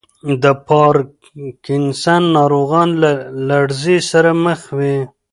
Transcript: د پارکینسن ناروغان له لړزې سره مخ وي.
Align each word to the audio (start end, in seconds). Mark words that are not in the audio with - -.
د 0.43 0.45
پارکینسن 0.67 2.21
ناروغان 2.37 2.89
له 3.03 3.11
لړزې 3.49 3.97
سره 4.11 4.29
مخ 4.45 4.59
وي. 4.77 4.97